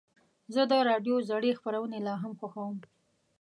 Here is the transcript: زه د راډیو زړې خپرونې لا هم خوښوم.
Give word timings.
زه 0.53 0.61
د 0.71 0.73
راډیو 0.89 1.15
زړې 1.29 1.51
خپرونې 1.59 1.99
لا 2.07 2.15
هم 2.23 2.33
خوښوم. 2.39 2.77